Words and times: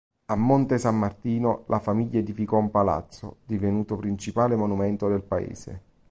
A 0.31 0.35
Monte 0.35 0.79
San 0.79 0.97
Martino, 0.97 1.63
la 1.67 1.79
famiglia 1.79 2.17
edificò 2.17 2.57
un 2.57 2.71
palazzo 2.71 3.35
divenuto 3.45 3.97
principale 3.97 4.55
monumento 4.55 5.07
del 5.07 5.21
paese. 5.21 5.81